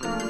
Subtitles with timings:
[0.00, 0.29] to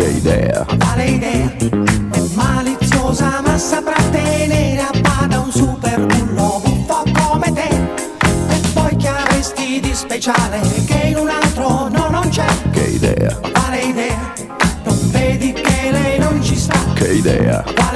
[0.00, 1.52] Che idea, Quale idea?
[2.10, 7.68] È maliziosa ma saprà tenere a bada un super bullo buffo come te.
[8.48, 12.46] E poi che avresti di speciale che in un altro no non c'è?
[12.70, 14.32] che idea, Quale idea?
[14.84, 16.78] Non vedi che lei non ci sta?
[16.94, 17.89] che idea, Quale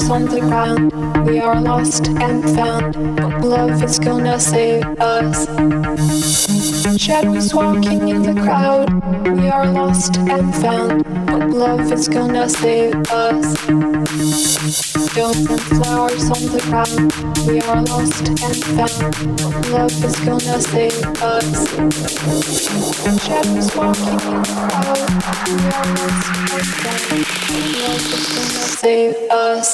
[0.00, 0.90] on the ground.
[1.26, 2.96] We are lost and found,
[3.44, 5.46] love is gonna save us.
[6.82, 8.90] Shadows walking in the crowd.
[9.38, 13.56] We are lost and found, but love is gonna save us.
[15.10, 17.12] Stones and flowers on the ground.
[17.46, 21.68] We are lost and found, but love is gonna save us.
[23.22, 25.08] Shadows walking in the crowd.
[25.46, 29.68] We are lost and found, but love is gonna save us.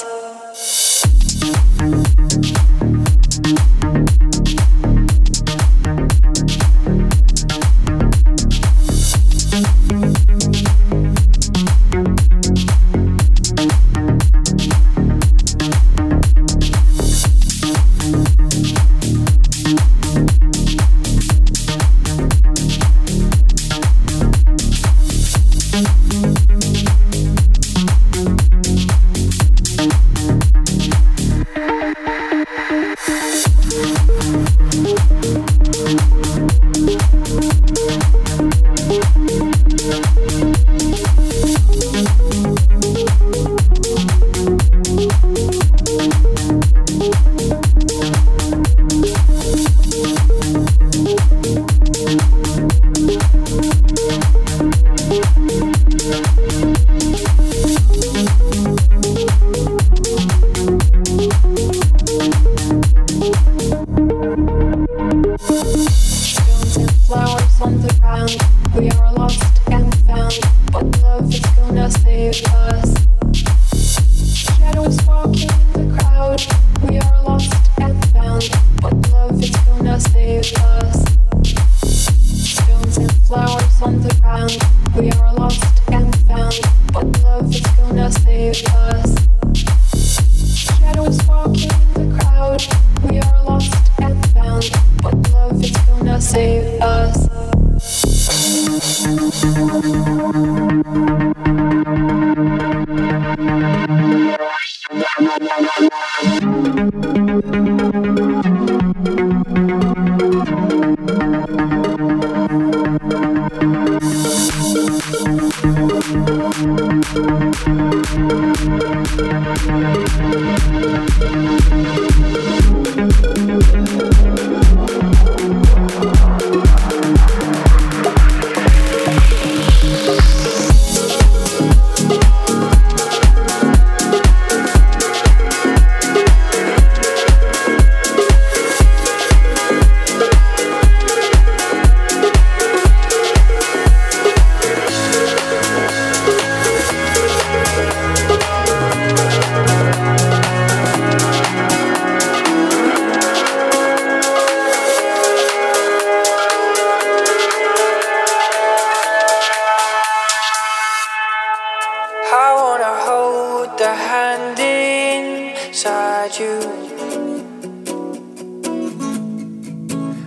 [166.29, 166.61] about you.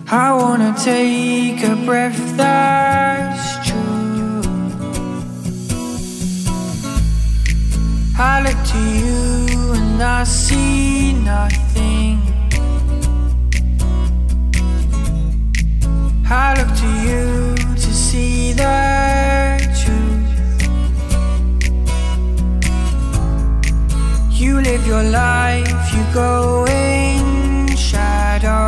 [0.09, 4.41] I wanna take a breath that's true.
[8.17, 12.21] I look to you and I see nothing.
[16.25, 20.29] I look to you to see the truth.
[24.31, 28.67] You live your life you go in shadow.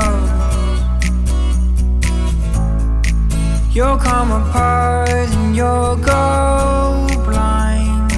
[3.72, 8.12] You'll come apart and you'll go blind.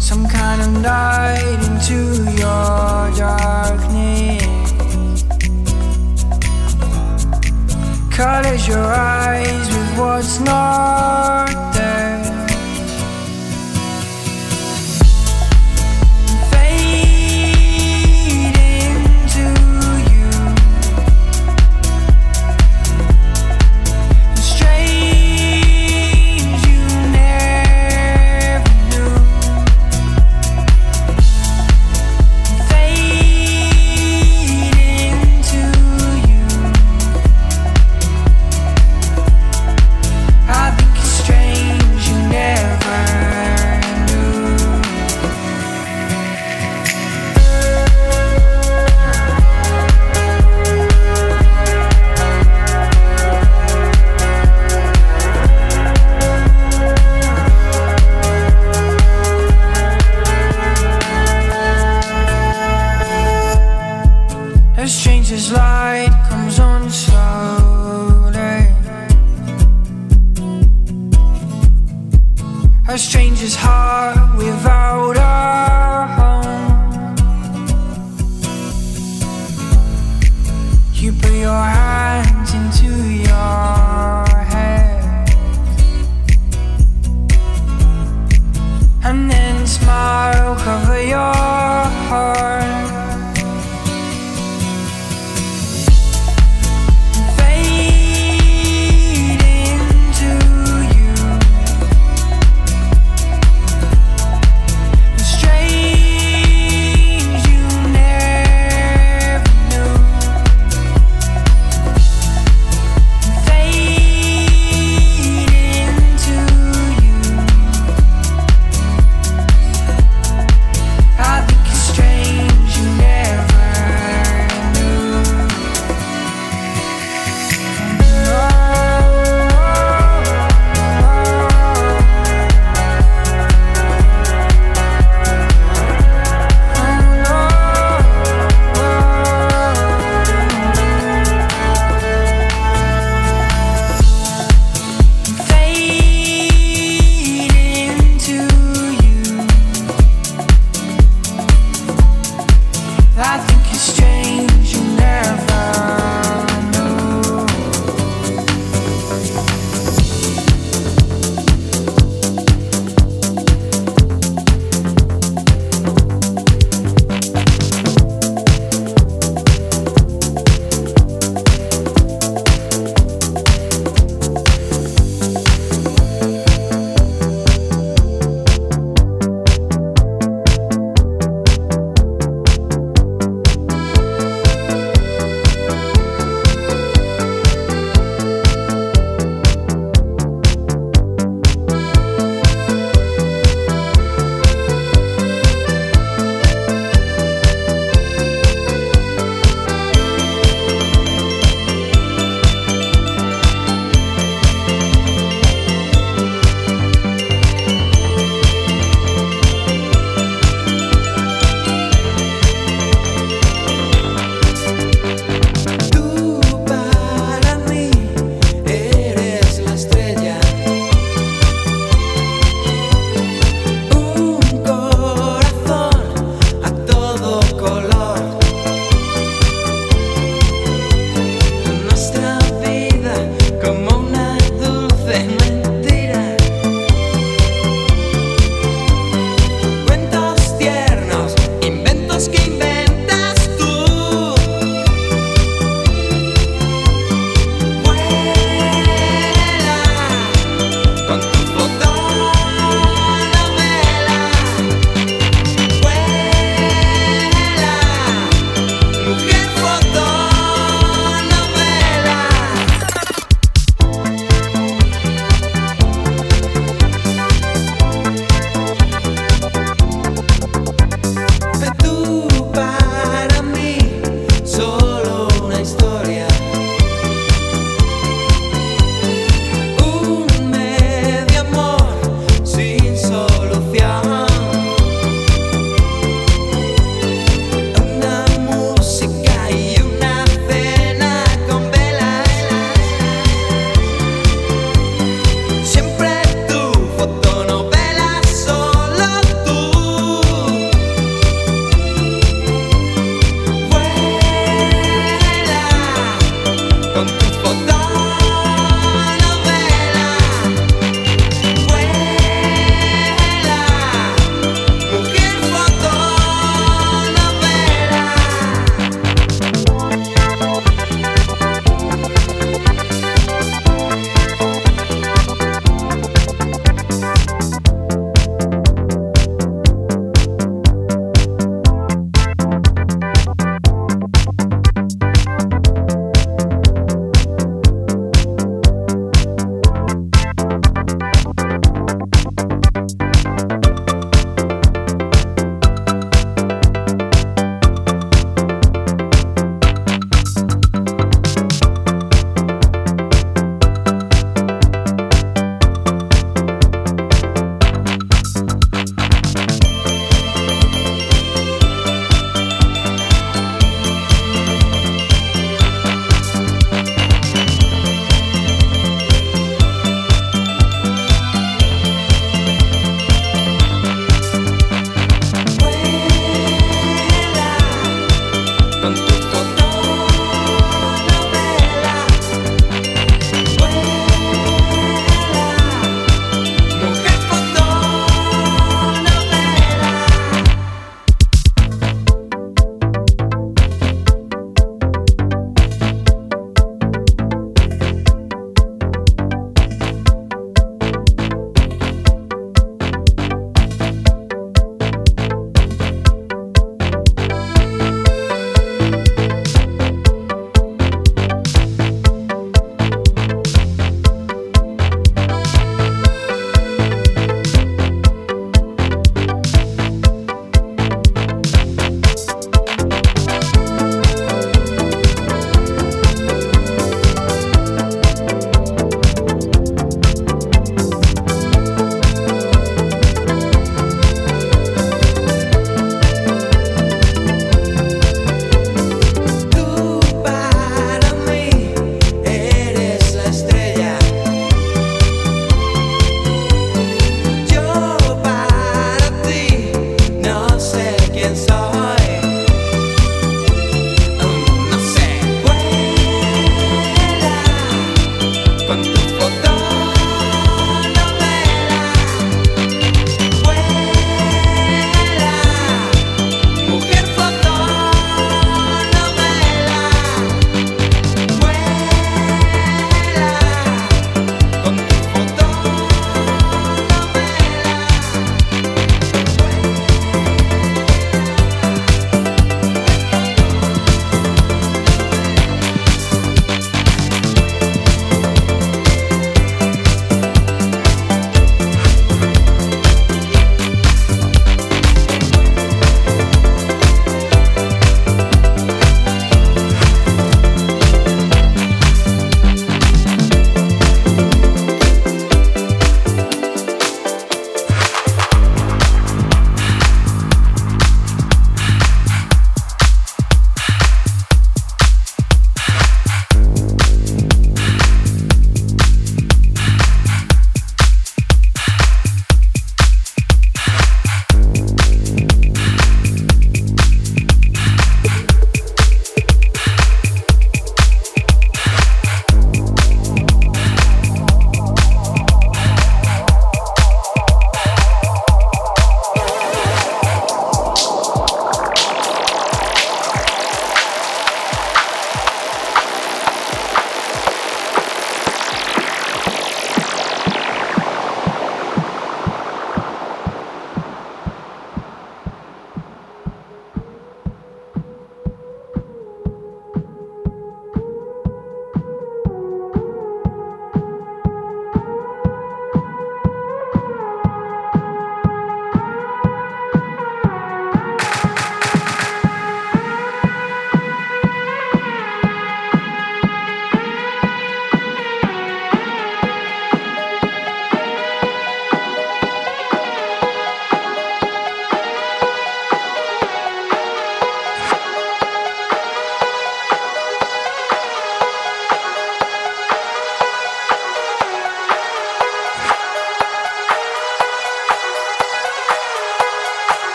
[0.00, 1.98] Some kind of light into
[2.42, 4.42] your darkness.
[8.10, 12.23] Colors your eyes with what's not there.